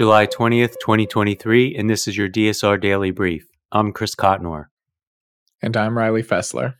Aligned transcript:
July 0.00 0.26
20th, 0.26 0.76
2023, 0.80 1.76
and 1.76 1.90
this 1.90 2.08
is 2.08 2.16
your 2.16 2.26
DSR 2.26 2.80
Daily 2.80 3.10
Brief. 3.10 3.46
I'm 3.70 3.92
Chris 3.92 4.14
Cotnor. 4.14 4.68
And 5.60 5.76
I'm 5.76 5.98
Riley 5.98 6.22
Fessler. 6.22 6.76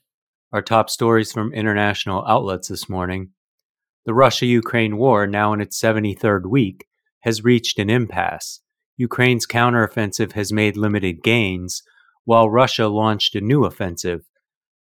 Our 0.54 0.62
top 0.62 0.88
stories 0.88 1.30
from 1.30 1.52
international 1.52 2.24
outlets 2.26 2.68
this 2.68 2.88
morning. 2.88 3.32
The 4.06 4.14
Russia 4.14 4.46
Ukraine 4.46 4.96
war, 4.96 5.26
now 5.26 5.52
in 5.52 5.60
its 5.60 5.78
73rd 5.78 6.46
week, 6.46 6.86
has 7.20 7.44
reached 7.44 7.78
an 7.78 7.90
impasse. 7.90 8.62
Ukraine's 8.96 9.46
counteroffensive 9.46 10.32
has 10.32 10.50
made 10.50 10.78
limited 10.78 11.22
gains, 11.22 11.82
while 12.24 12.48
Russia 12.48 12.88
launched 12.88 13.34
a 13.34 13.42
new 13.42 13.66
offensive. 13.66 14.22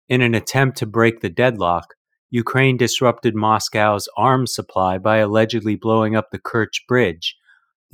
In 0.09 0.21
an 0.21 0.35
attempt 0.35 0.77
to 0.79 0.85
break 0.85 1.21
the 1.21 1.29
deadlock, 1.29 1.93
Ukraine 2.31 2.75
disrupted 2.75 3.33
Moscow's 3.33 4.09
arms 4.17 4.53
supply 4.53 4.97
by 4.97 5.19
allegedly 5.19 5.77
blowing 5.77 6.17
up 6.17 6.31
the 6.31 6.38
Kerch 6.39 6.85
Bridge, 6.85 7.38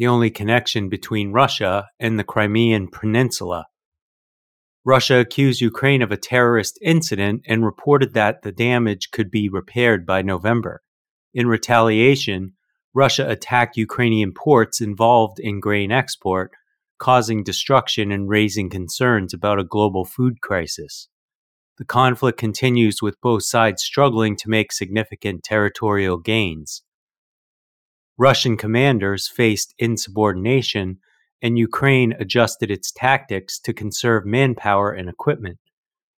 the 0.02 0.08
only 0.08 0.32
connection 0.32 0.90
between 0.90 1.32
Russia 1.32 1.88
and 2.00 2.18
the 2.18 2.24
Crimean 2.24 2.88
Peninsula. 2.88 3.68
Russia 4.84 5.20
accused 5.20 5.62
Ukraine 5.62 6.02
of 6.02 6.12
a 6.12 6.18
terrorist 6.18 6.80
incident 6.82 7.44
and 7.48 7.64
reported 7.64 8.16
that 8.16 8.42
the 8.42 8.52
damage 8.52 9.12
could 9.12 9.30
be 9.30 9.48
repaired 9.48 10.04
by 10.04 10.24
November. 10.24 10.82
In 11.36 11.46
retaliation, 11.46 12.54
Russia 12.96 13.30
attacked 13.30 13.78
Ukrainian 13.78 14.34
ports 14.34 14.82
involved 14.82 15.40
in 15.40 15.60
grain 15.60 15.92
export, 15.92 16.50
causing 16.98 17.44
destruction 17.44 18.12
and 18.12 18.28
raising 18.28 18.72
concerns 18.72 19.36
about 19.36 19.60
a 19.60 19.64
global 19.64 20.04
food 20.04 20.42
crisis. 20.42 21.10
The 21.78 21.86
conflict 21.86 22.40
continues 22.40 23.04
with 23.04 23.22
both 23.22 23.44
sides 23.44 23.84
struggling 23.84 24.36
to 24.38 24.50
make 24.50 24.72
significant 24.72 25.44
territorial 25.44 26.18
gains. 26.18 26.82
Russian 28.22 28.56
commanders 28.56 29.28
faced 29.28 29.74
insubordination, 29.80 31.00
and 31.42 31.58
Ukraine 31.58 32.14
adjusted 32.20 32.70
its 32.70 32.92
tactics 32.92 33.58
to 33.62 33.74
conserve 33.74 34.28
manpower 34.28 34.92
and 34.92 35.10
equipment. 35.10 35.58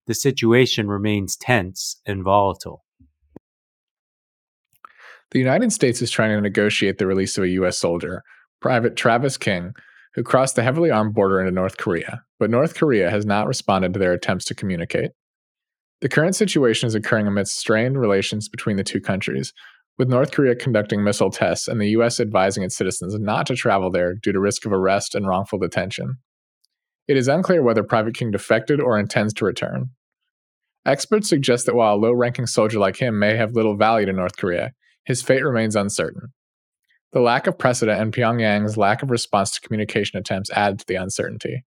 The 0.09 0.15
situation 0.15 0.89
remains 0.89 1.37
tense 1.37 2.01
and 2.05 2.25
volatile. 2.25 2.83
The 5.31 5.39
United 5.39 5.73
States 5.73 6.03
is 6.03 6.11
trying 6.11 6.37
to 6.37 6.41
negotiate 6.41 6.99
the 6.99 7.07
release 7.07 7.39
of 7.39 7.45
a 7.45 7.51
U.S. 7.51 7.79
soldier, 7.79 8.25
Private 8.61 8.97
Travis 8.97 9.37
King, 9.37 9.73
who 10.17 10.25
crossed 10.25 10.57
the 10.57 10.65
heavily 10.65 10.91
armed 10.91 11.15
border 11.15 11.39
into 11.39 11.53
North 11.53 11.77
Korea, 11.77 12.25
but 12.41 12.51
North 12.51 12.75
Korea 12.75 13.13
has 13.13 13.25
not 13.25 13.47
responded 13.47 13.93
to 13.93 14.01
their 14.01 14.13
attempts 14.13 14.45
to 14.47 14.57
communicate. 14.57 15.13
The 16.01 16.09
current 16.09 16.35
situation 16.35 16.89
is 16.89 16.97
occurring 16.97 17.29
amidst 17.29 17.61
strained 17.61 17.97
relations 17.97 18.49
between 18.49 18.77
the 18.77 18.83
two 18.83 19.01
countries, 19.01 19.53
with 19.99 20.09
North 20.09 20.33
Korea 20.33 20.55
conducting 20.55 21.05
missile 21.05 21.31
tests 21.31 21.69
and 21.69 21.81
the 21.81 21.91
U.S. 21.91 22.19
advising 22.19 22.63
its 22.63 22.77
citizens 22.77 23.15
not 23.19 23.47
to 23.47 23.55
travel 23.55 23.91
there 23.91 24.15
due 24.15 24.33
to 24.33 24.41
risk 24.41 24.65
of 24.65 24.73
arrest 24.73 25.15
and 25.15 25.27
wrongful 25.27 25.59
detention. 25.59 26.15
It 27.09 27.17
is 27.17 27.29
unclear 27.29 27.63
whether 27.63 27.83
Private 27.83 28.15
King 28.15 28.31
defected 28.31 28.81
or 28.81 28.99
intends 28.99 29.35
to 29.35 29.45
return. 29.45 29.91
Experts 30.87 31.29
suggest 31.29 31.67
that 31.67 31.75
while 31.75 31.95
a 31.95 31.97
low 31.97 32.13
ranking 32.13 32.47
soldier 32.47 32.79
like 32.79 32.97
him 32.97 33.19
may 33.19 33.37
have 33.37 33.53
little 33.53 33.77
value 33.77 34.07
to 34.07 34.13
North 34.13 34.37
Korea, 34.37 34.73
his 35.05 35.23
fate 35.23 35.45
remains 35.45 35.77
uncertain. 35.77 36.33
The 37.13 37.21
lack 37.21 37.47
of 37.47 37.59
precedent 37.59 38.01
and 38.01 38.13
Pyongyang's 38.13 38.77
lack 38.77 39.03
of 39.03 39.11
response 39.11 39.53
to 39.53 39.61
communication 39.61 40.19
attempts 40.19 40.51
add 40.51 40.79
to 40.79 40.85
the 40.87 40.95
uncertainty. 40.95 41.65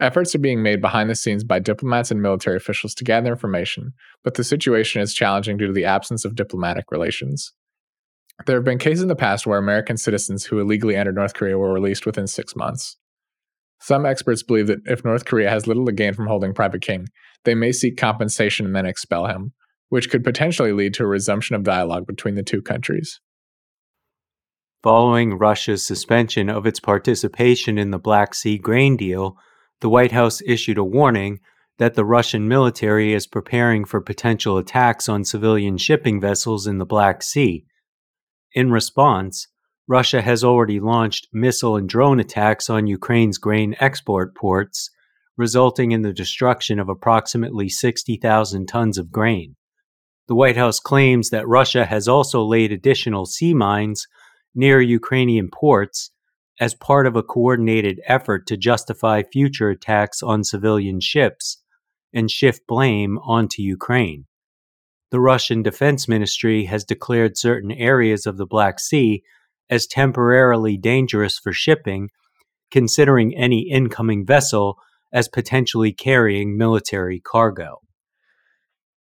Efforts 0.00 0.34
are 0.34 0.40
being 0.40 0.62
made 0.62 0.80
behind 0.80 1.08
the 1.08 1.14
scenes 1.14 1.44
by 1.44 1.60
diplomats 1.60 2.10
and 2.10 2.20
military 2.20 2.56
officials 2.56 2.94
to 2.94 3.04
gather 3.04 3.30
information, 3.30 3.92
but 4.24 4.34
the 4.34 4.44
situation 4.44 5.00
is 5.00 5.14
challenging 5.14 5.56
due 5.56 5.68
to 5.68 5.72
the 5.72 5.84
absence 5.84 6.24
of 6.24 6.34
diplomatic 6.34 6.90
relations. 6.90 7.52
There 8.46 8.56
have 8.56 8.64
been 8.64 8.78
cases 8.78 9.02
in 9.02 9.08
the 9.08 9.14
past 9.14 9.46
where 9.46 9.58
American 9.58 9.96
citizens 9.96 10.44
who 10.44 10.58
illegally 10.58 10.96
entered 10.96 11.14
North 11.14 11.34
Korea 11.34 11.56
were 11.56 11.72
released 11.72 12.06
within 12.06 12.26
six 12.26 12.56
months. 12.56 12.96
Some 13.80 14.04
experts 14.04 14.42
believe 14.42 14.66
that 14.66 14.80
if 14.86 15.04
North 15.04 15.24
Korea 15.24 15.50
has 15.50 15.66
little 15.66 15.86
to 15.86 15.92
gain 15.92 16.14
from 16.14 16.26
holding 16.26 16.54
Private 16.54 16.82
King, 16.82 17.06
they 17.44 17.54
may 17.54 17.70
seek 17.70 17.96
compensation 17.96 18.66
and 18.66 18.74
then 18.74 18.86
expel 18.86 19.26
him, 19.26 19.52
which 19.90 20.10
could 20.10 20.24
potentially 20.24 20.72
lead 20.72 20.94
to 20.94 21.04
a 21.04 21.06
resumption 21.06 21.54
of 21.54 21.62
dialogue 21.62 22.06
between 22.06 22.34
the 22.34 22.42
two 22.42 22.62
countries. 22.62 23.20
Following 24.82 25.38
Russia's 25.38 25.86
suspension 25.86 26.50
of 26.50 26.66
its 26.66 26.80
participation 26.80 27.78
in 27.78 27.90
the 27.90 27.98
Black 27.98 28.34
Sea 28.34 28.58
grain 28.58 28.96
deal, 28.96 29.36
the 29.80 29.88
White 29.88 30.12
House 30.12 30.40
issued 30.46 30.78
a 30.78 30.84
warning 30.84 31.40
that 31.78 31.94
the 31.94 32.04
Russian 32.04 32.46
military 32.46 33.12
is 33.12 33.26
preparing 33.26 33.84
for 33.84 34.00
potential 34.00 34.58
attacks 34.58 35.08
on 35.08 35.24
civilian 35.24 35.76
shipping 35.76 36.20
vessels 36.20 36.66
in 36.66 36.78
the 36.78 36.86
Black 36.86 37.22
Sea. 37.22 37.64
In 38.52 38.70
response, 38.70 39.48
Russia 39.86 40.22
has 40.22 40.44
already 40.44 40.80
launched 40.80 41.28
missile 41.32 41.76
and 41.76 41.88
drone 41.88 42.20
attacks 42.20 42.70
on 42.70 42.86
Ukraine's 42.86 43.38
grain 43.38 43.74
export 43.80 44.34
ports, 44.34 44.90
resulting 45.36 45.90
in 45.90 46.02
the 46.02 46.12
destruction 46.12 46.78
of 46.78 46.88
approximately 46.88 47.68
60,000 47.68 48.66
tons 48.66 48.96
of 48.96 49.10
grain. 49.10 49.56
The 50.26 50.34
White 50.34 50.56
House 50.56 50.80
claims 50.80 51.30
that 51.30 51.48
Russia 51.48 51.84
has 51.84 52.08
also 52.08 52.42
laid 52.42 52.72
additional 52.72 53.26
sea 53.26 53.52
mines 53.52 54.06
near 54.54 54.80
Ukrainian 54.80 55.50
ports 55.52 56.12
as 56.60 56.74
part 56.74 57.06
of 57.06 57.16
a 57.16 57.22
coordinated 57.22 58.00
effort 58.06 58.46
to 58.46 58.56
justify 58.56 59.22
future 59.22 59.70
attacks 59.70 60.22
on 60.22 60.44
civilian 60.44 61.00
ships 61.00 61.58
and 62.12 62.30
shift 62.30 62.62
blame 62.66 63.18
onto 63.18 63.60
Ukraine. 63.60 64.26
The 65.10 65.20
Russian 65.20 65.62
Defense 65.62 66.08
Ministry 66.08 66.64
has 66.64 66.84
declared 66.84 67.36
certain 67.36 67.72
areas 67.72 68.26
of 68.26 68.36
the 68.36 68.46
Black 68.46 68.80
Sea 68.80 69.22
as 69.70 69.86
temporarily 69.86 70.76
dangerous 70.76 71.38
for 71.38 71.52
shipping, 71.52 72.10
considering 72.70 73.36
any 73.36 73.68
incoming 73.70 74.26
vessel 74.26 74.78
as 75.12 75.28
potentially 75.28 75.92
carrying 75.92 76.56
military 76.58 77.20
cargo. 77.20 77.80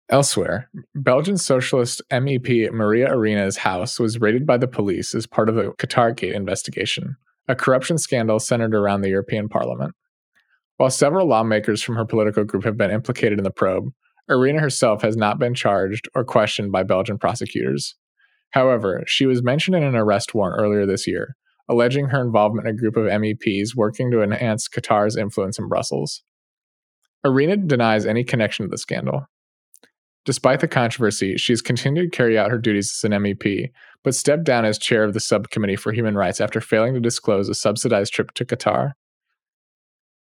Elsewhere, 0.09 0.69
Belgian 0.95 1.37
socialist 1.37 2.01
MEP 2.11 2.71
Maria 2.71 3.13
Arena's 3.13 3.57
house 3.57 3.99
was 3.99 4.19
raided 4.19 4.45
by 4.47 4.57
the 4.57 4.67
police 4.67 5.13
as 5.13 5.27
part 5.27 5.49
of 5.49 5.55
the 5.55 5.71
Qatargate 5.73 6.33
investigation, 6.33 7.15
a 7.49 7.55
corruption 7.55 7.97
scandal 7.97 8.39
centered 8.39 8.75
around 8.75 9.01
the 9.01 9.09
European 9.09 9.49
Parliament. 9.49 9.95
While 10.77 10.91
several 10.91 11.27
lawmakers 11.27 11.81
from 11.81 11.95
her 11.95 12.05
political 12.05 12.45
group 12.45 12.63
have 12.63 12.77
been 12.77 12.91
implicated 12.91 13.39
in 13.39 13.43
the 13.43 13.51
probe, 13.51 13.89
Arena 14.29 14.61
herself 14.61 15.01
has 15.01 15.17
not 15.17 15.39
been 15.39 15.55
charged 15.55 16.07
or 16.13 16.23
questioned 16.23 16.71
by 16.71 16.83
Belgian 16.83 17.17
prosecutors. 17.17 17.95
However, 18.51 19.03
she 19.07 19.25
was 19.25 19.43
mentioned 19.43 19.75
in 19.75 19.83
an 19.83 19.95
arrest 19.95 20.35
warrant 20.35 20.61
earlier 20.61 20.85
this 20.85 21.07
year, 21.07 21.35
alleging 21.67 22.09
her 22.09 22.21
involvement 22.21 22.67
in 22.67 22.75
a 22.75 22.77
group 22.77 22.95
of 22.95 23.05
MEPs 23.05 23.75
working 23.75 24.11
to 24.11 24.21
enhance 24.21 24.69
Qatar's 24.69 25.17
influence 25.17 25.57
in 25.57 25.67
Brussels. 25.67 26.23
Arena 27.25 27.57
denies 27.57 28.05
any 28.05 28.23
connection 28.23 28.65
to 28.65 28.69
the 28.69 28.77
scandal. 28.77 29.25
Despite 30.29 30.59
the 30.59 30.67
controversy, 30.67 31.37
she 31.37 31.53
has 31.53 31.59
continued 31.63 32.11
to 32.11 32.15
carry 32.15 32.37
out 32.37 32.51
her 32.51 32.59
duties 32.59 32.91
as 32.95 33.03
an 33.03 33.19
MEP, 33.19 33.71
but 34.03 34.13
stepped 34.13 34.43
down 34.43 34.63
as 34.63 34.77
chair 34.77 35.03
of 35.03 35.15
the 35.15 35.19
Subcommittee 35.19 35.75
for 35.75 35.91
Human 35.91 36.13
Rights 36.13 36.39
after 36.39 36.61
failing 36.61 36.93
to 36.93 36.99
disclose 36.99 37.49
a 37.49 37.55
subsidized 37.55 38.13
trip 38.13 38.35
to 38.35 38.45
Qatar. 38.45 38.91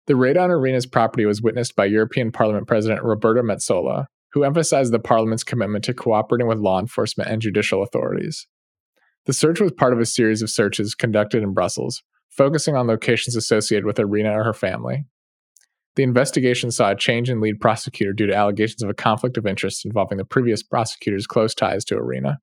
The 0.07 0.17
raid 0.17 0.39
on 0.39 0.51
Arena's 0.51 0.87
property 0.87 1.27
was 1.27 1.43
witnessed 1.43 1.77
by 1.77 1.85
European 1.85 2.33
Parliament 2.33 2.67
President 2.67 3.03
Roberta 3.03 3.43
Metsola, 3.43 4.07
who 4.33 4.45
emphasized 4.45 4.95
the 4.95 4.99
Parliament's 4.99 5.45
commitment 5.45 5.85
to 5.85 5.93
cooperating 5.93 6.47
with 6.47 6.57
law 6.57 6.81
enforcement 6.81 7.29
and 7.29 7.43
judicial 7.43 7.83
authorities. 7.83 8.47
The 9.27 9.35
search 9.35 9.61
was 9.61 9.73
part 9.73 9.93
of 9.93 10.01
a 10.01 10.07
series 10.07 10.41
of 10.41 10.49
searches 10.49 10.95
conducted 10.95 11.43
in 11.43 11.53
Brussels, 11.53 12.03
focusing 12.31 12.75
on 12.75 12.87
locations 12.87 13.37
associated 13.37 13.85
with 13.85 14.01
Arena 14.01 14.33
or 14.33 14.45
her 14.45 14.55
family. 14.55 15.05
The 15.97 16.03
investigation 16.03 16.71
saw 16.71 16.91
a 16.91 16.97
change 16.97 17.29
in 17.29 17.41
lead 17.41 17.61
prosecutor 17.61 18.13
due 18.13 18.27
to 18.27 18.35
allegations 18.35 18.83
of 18.83 18.91
a 18.91 18.95
conflict 18.95 19.37
of 19.37 19.47
interest 19.47 19.85
involving 19.85 20.19
the 20.19 20.25
previous 20.25 20.63
prosecutor's 20.63 21.27
close 21.27 21.55
ties 21.55 21.85
to 21.87 21.97
Arena. 21.97 22.39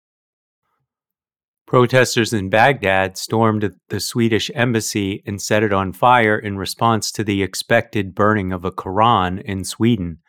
Protesters 1.66 2.32
in 2.32 2.50
Baghdad 2.50 3.18
stormed 3.18 3.74
the 3.90 4.00
Swedish 4.00 4.52
embassy 4.54 5.24
and 5.26 5.42
set 5.42 5.64
it 5.64 5.74
on 5.74 5.94
fire 5.94 6.38
in 6.38 6.58
response 6.58 7.12
to 7.14 7.24
the 7.24 7.42
expected 7.42 8.14
burning 8.14 8.54
of 8.54 8.66
a 8.66 8.72
Quran 8.72 9.42
in 9.42 9.64
Sweden. 9.64 10.20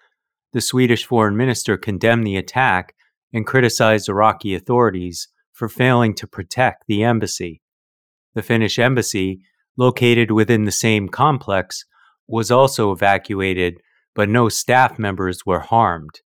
The 0.54 0.62
Swedish 0.62 1.04
foreign 1.04 1.36
minister 1.36 1.76
condemned 1.76 2.26
the 2.26 2.36
attack 2.36 2.94
and 3.34 3.46
criticized 3.46 4.08
Iraqi 4.08 4.54
authorities 4.54 5.28
for 5.52 5.68
failing 5.68 6.14
to 6.14 6.26
protect 6.26 6.84
the 6.88 7.02
embassy. 7.04 7.60
The 8.34 8.42
Finnish 8.42 8.78
embassy, 8.78 9.42
located 9.76 10.30
within 10.30 10.64
the 10.64 10.72
same 10.72 11.08
complex, 11.08 11.84
was 12.26 12.50
also 12.50 12.92
evacuated, 12.92 13.80
but 14.14 14.28
no 14.28 14.48
staff 14.48 14.98
members 14.98 15.44
were 15.46 15.60
harmed. 15.60 16.20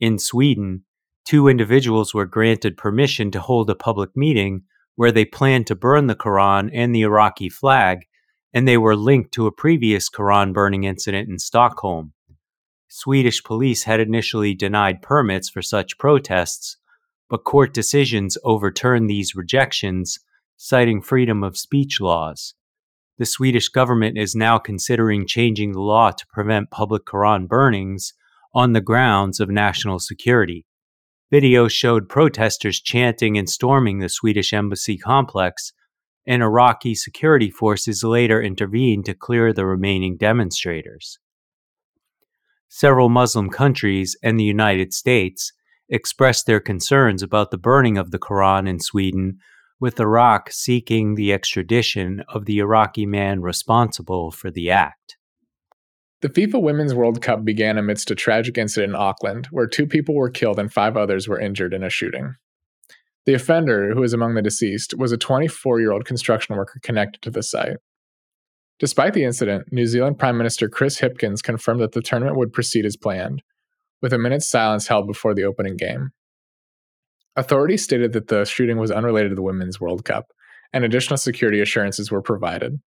In 0.00 0.18
Sweden, 0.18 0.84
two 1.24 1.48
individuals 1.48 2.14
were 2.14 2.26
granted 2.26 2.76
permission 2.76 3.30
to 3.30 3.40
hold 3.40 3.70
a 3.70 3.74
public 3.74 4.16
meeting 4.16 4.62
where 4.96 5.12
they 5.12 5.24
planned 5.24 5.66
to 5.66 5.74
burn 5.74 6.06
the 6.06 6.14
Quran 6.14 6.70
and 6.72 6.94
the 6.94 7.02
Iraqi 7.02 7.48
flag, 7.48 8.00
and 8.52 8.66
they 8.66 8.76
were 8.76 8.96
linked 8.96 9.32
to 9.32 9.46
a 9.46 9.52
previous 9.52 10.10
Quran 10.10 10.52
burning 10.52 10.84
incident 10.84 11.28
in 11.28 11.38
Stockholm. 11.38 12.12
Swedish 12.88 13.44
police 13.44 13.84
had 13.84 14.00
initially 14.00 14.52
denied 14.52 15.00
permits 15.00 15.48
for 15.48 15.62
such 15.62 15.96
protests, 15.98 16.76
but 17.28 17.44
court 17.44 17.72
decisions 17.72 18.36
overturned 18.42 19.08
these 19.08 19.36
rejections, 19.36 20.18
citing 20.56 21.00
freedom 21.00 21.44
of 21.44 21.56
speech 21.56 22.00
laws. 22.00 22.54
The 23.20 23.26
Swedish 23.26 23.68
government 23.68 24.16
is 24.16 24.34
now 24.34 24.58
considering 24.58 25.26
changing 25.26 25.72
the 25.72 25.82
law 25.82 26.10
to 26.10 26.26
prevent 26.32 26.70
public 26.70 27.04
Quran 27.04 27.46
burnings 27.46 28.14
on 28.54 28.72
the 28.72 28.80
grounds 28.80 29.40
of 29.40 29.50
national 29.50 29.98
security. 29.98 30.64
Videos 31.30 31.70
showed 31.70 32.08
protesters 32.08 32.80
chanting 32.80 33.36
and 33.36 33.46
storming 33.46 33.98
the 33.98 34.08
Swedish 34.08 34.54
embassy 34.54 34.96
complex, 34.96 35.74
and 36.26 36.42
Iraqi 36.42 36.94
security 36.94 37.50
forces 37.50 38.02
later 38.02 38.40
intervened 38.40 39.04
to 39.04 39.12
clear 39.12 39.52
the 39.52 39.66
remaining 39.66 40.16
demonstrators. 40.16 41.18
Several 42.70 43.10
Muslim 43.10 43.50
countries 43.50 44.16
and 44.22 44.40
the 44.40 44.44
United 44.44 44.94
States 44.94 45.52
expressed 45.90 46.46
their 46.46 46.58
concerns 46.58 47.22
about 47.22 47.50
the 47.50 47.58
burning 47.58 47.98
of 47.98 48.12
the 48.12 48.18
Quran 48.18 48.66
in 48.66 48.80
Sweden, 48.80 49.40
with 49.80 49.98
Iraq 49.98 50.52
seeking 50.52 51.14
the 51.14 51.32
extradition 51.32 52.22
of 52.28 52.44
the 52.44 52.58
Iraqi 52.58 53.06
man 53.06 53.40
responsible 53.40 54.30
for 54.30 54.50
the 54.50 54.70
act. 54.70 55.16
The 56.20 56.28
FIFA 56.28 56.60
Women's 56.60 56.94
World 56.94 57.22
Cup 57.22 57.46
began 57.46 57.78
amidst 57.78 58.10
a 58.10 58.14
tragic 58.14 58.58
incident 58.58 58.90
in 58.90 58.96
Auckland, 58.96 59.48
where 59.50 59.66
two 59.66 59.86
people 59.86 60.14
were 60.14 60.28
killed 60.28 60.58
and 60.58 60.70
five 60.70 60.96
others 60.96 61.26
were 61.26 61.40
injured 61.40 61.72
in 61.72 61.82
a 61.82 61.88
shooting. 61.88 62.34
The 63.24 63.32
offender, 63.34 63.94
who 63.94 64.00
was 64.00 64.12
among 64.12 64.34
the 64.34 64.42
deceased, 64.42 64.94
was 64.98 65.12
a 65.12 65.16
24 65.16 65.80
year 65.80 65.92
old 65.92 66.04
construction 66.04 66.56
worker 66.56 66.78
connected 66.82 67.22
to 67.22 67.30
the 67.30 67.42
site. 67.42 67.78
Despite 68.78 69.14
the 69.14 69.24
incident, 69.24 69.72
New 69.72 69.86
Zealand 69.86 70.18
Prime 70.18 70.36
Minister 70.36 70.68
Chris 70.68 71.00
Hipkins 71.00 71.42
confirmed 71.42 71.80
that 71.80 71.92
the 71.92 72.02
tournament 72.02 72.36
would 72.36 72.52
proceed 72.52 72.84
as 72.84 72.96
planned, 72.96 73.42
with 74.02 74.12
a 74.12 74.18
minute's 74.18 74.48
silence 74.48 74.88
held 74.88 75.06
before 75.06 75.34
the 75.34 75.44
opening 75.44 75.76
game. 75.76 76.10
Authorities 77.40 77.82
stated 77.82 78.12
that 78.12 78.28
the 78.28 78.44
shooting 78.44 78.76
was 78.76 78.90
unrelated 78.90 79.30
to 79.30 79.34
the 79.34 79.40
Women's 79.40 79.80
World 79.80 80.04
Cup, 80.04 80.26
and 80.74 80.84
additional 80.84 81.16
security 81.16 81.58
assurances 81.62 82.10
were 82.10 82.20
provided. 82.20 82.82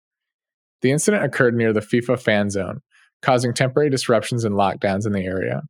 The 0.82 0.90
incident 0.90 1.24
occurred 1.24 1.54
near 1.54 1.72
the 1.72 1.82
FIFA 1.82 2.20
fan 2.20 2.50
zone, 2.50 2.80
causing 3.22 3.54
temporary 3.54 3.92
disruptions 3.92 4.44
and 4.44 4.56
lockdowns 4.56 5.06
in 5.06 5.12
the 5.12 5.24
area. 5.24 5.62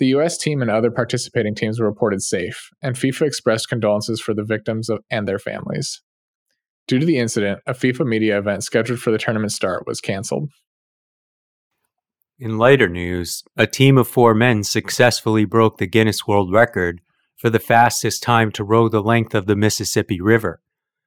The 0.00 0.08
U.S. 0.08 0.36
team 0.36 0.60
and 0.60 0.72
other 0.72 0.90
participating 0.90 1.54
teams 1.54 1.78
were 1.78 1.86
reported 1.86 2.20
safe, 2.20 2.68
and 2.82 2.96
FIFA 2.96 3.28
expressed 3.28 3.68
condolences 3.68 4.20
for 4.20 4.34
the 4.34 4.42
victims 4.42 4.88
of, 4.88 4.98
and 5.08 5.28
their 5.28 5.38
families. 5.38 6.02
Due 6.88 6.98
to 6.98 7.06
the 7.06 7.18
incident, 7.18 7.60
a 7.64 7.74
FIFA 7.74 8.06
media 8.06 8.36
event 8.36 8.64
scheduled 8.64 8.98
for 8.98 9.12
the 9.12 9.18
tournament 9.18 9.52
start 9.52 9.86
was 9.86 10.00
canceled. 10.00 10.50
In 12.40 12.58
lighter 12.58 12.88
news, 12.88 13.44
a 13.56 13.68
team 13.68 13.98
of 13.98 14.08
four 14.08 14.34
men 14.34 14.64
successfully 14.64 15.44
broke 15.44 15.78
the 15.78 15.86
Guinness 15.86 16.26
World 16.26 16.52
Record 16.52 17.00
for 17.36 17.50
the 17.50 17.58
fastest 17.58 18.22
time 18.22 18.50
to 18.52 18.64
row 18.64 18.88
the 18.88 19.02
length 19.02 19.34
of 19.34 19.46
the 19.46 19.56
Mississippi 19.56 20.20
River. 20.20 20.60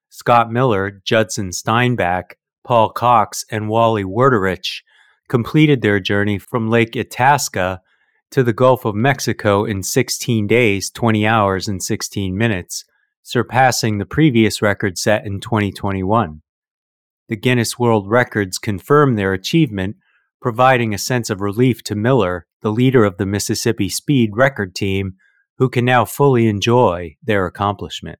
Scott 0.10 0.52
Miller, 0.52 1.02
Judson 1.04 1.52
Steinbach, 1.52 2.38
Paul 2.64 2.90
Cox, 2.90 3.46
and 3.52 3.70
Wally 3.70 4.04
Werderich 4.04 4.82
completed 5.30 5.82
their 5.82 6.00
journey 6.00 6.38
from 6.38 6.70
Lake 6.70 6.96
Itasca 6.96 7.82
to 8.32 8.44
the 8.44 8.54
Gulf 8.54 8.86
of 8.86 8.96
Mexico 8.96 9.64
in 9.64 9.84
16 9.84 10.48
days, 10.48 10.90
20 10.90 11.26
hours, 11.26 11.68
and 11.68 11.82
16 11.82 12.38
minutes, 12.38 12.84
surpassing 13.24 13.98
the 13.98 14.06
previous 14.06 14.62
record 14.62 14.98
set 14.98 15.26
in 15.26 15.40
2021. 15.40 16.42
The 17.30 17.36
Guinness 17.36 17.78
World 17.78 18.10
Records 18.10 18.58
confirmed 18.58 19.18
their 19.18 19.34
achievement, 19.34 19.98
providing 20.42 20.94
a 20.94 20.98
sense 20.98 21.30
of 21.30 21.42
relief 21.42 21.84
to 21.84 21.96
Miller, 21.96 22.46
the 22.62 22.72
leader 22.72 23.04
of 23.04 23.18
the 23.18 23.26
Mississippi 23.26 23.90
Speed 23.90 24.32
record 24.34 24.76
team, 24.76 25.16
who 25.58 25.70
can 25.70 25.86
now 25.86 26.06
fully 26.06 26.48
enjoy 26.48 27.16
their 27.24 27.46
accomplishment. 27.46 28.20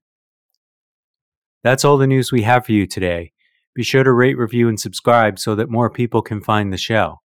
That's 1.62 1.84
all 1.84 1.98
the 1.98 2.06
news 2.06 2.32
we 2.32 2.42
have 2.42 2.66
for 2.66 2.72
you 2.72 2.86
today. 2.86 3.32
Be 3.74 3.82
sure 3.82 4.04
to 4.04 4.12
rate, 4.12 4.36
review, 4.36 4.68
and 4.68 4.78
subscribe 4.78 5.38
so 5.38 5.54
that 5.54 5.70
more 5.70 5.90
people 5.90 6.22
can 6.22 6.40
find 6.40 6.72
the 6.72 6.78
show. 6.78 7.20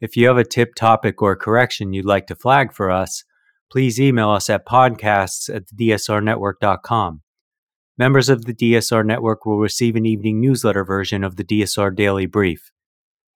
If 0.00 0.16
you 0.16 0.26
have 0.26 0.36
a 0.36 0.44
tip, 0.44 0.74
topic, 0.74 1.22
or 1.22 1.36
correction 1.36 1.92
you'd 1.92 2.04
like 2.04 2.26
to 2.26 2.34
flag 2.34 2.72
for 2.72 2.90
us, 2.90 3.24
please 3.70 4.00
email 4.00 4.30
us 4.30 4.50
at 4.50 4.66
podcasts 4.66 5.54
at 5.54 5.66
dsrnetwork.com. 5.68 7.22
Members 7.96 8.28
of 8.28 8.44
the 8.44 8.54
DSR 8.54 9.06
Network 9.06 9.46
will 9.46 9.58
receive 9.58 9.94
an 9.96 10.04
evening 10.04 10.40
newsletter 10.40 10.84
version 10.84 11.22
of 11.22 11.36
the 11.36 11.44
DSR 11.44 11.94
Daily 11.94 12.26
Brief. 12.26 12.72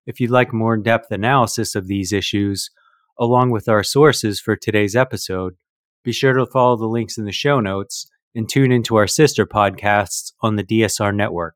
If 0.05 0.19
you'd 0.19 0.31
like 0.31 0.53
more 0.53 0.73
in 0.73 0.83
depth 0.83 1.11
analysis 1.11 1.75
of 1.75 1.87
these 1.87 2.11
issues, 2.11 2.69
along 3.17 3.51
with 3.51 3.69
our 3.69 3.83
sources 3.83 4.39
for 4.39 4.55
today's 4.55 4.95
episode, 4.95 5.55
be 6.03 6.11
sure 6.11 6.33
to 6.33 6.45
follow 6.45 6.75
the 6.75 6.85
links 6.85 7.17
in 7.17 7.25
the 7.25 7.31
show 7.31 7.59
notes 7.59 8.09
and 8.35 8.47
tune 8.47 8.71
into 8.71 8.95
our 8.95 9.07
sister 9.07 9.45
podcasts 9.45 10.33
on 10.41 10.55
the 10.55 10.63
DSR 10.63 11.15
Network. 11.15 11.55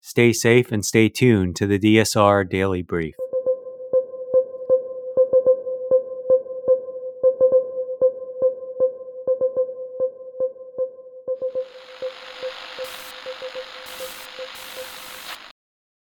Stay 0.00 0.32
safe 0.32 0.72
and 0.72 0.84
stay 0.84 1.08
tuned 1.08 1.56
to 1.56 1.66
the 1.66 1.78
DSR 1.78 2.48
Daily 2.48 2.82
Brief. 2.82 3.14